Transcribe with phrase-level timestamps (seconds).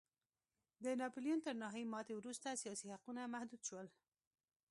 [0.83, 3.87] د ناپلیون تر نهايي ماتې وروسته سیاسي حقونه محدود شول.